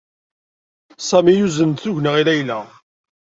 Sami 1.09 1.33
yezen-d 1.39 1.77
tugna 1.81 2.11
i 2.21 2.23
Layla. 2.27 2.59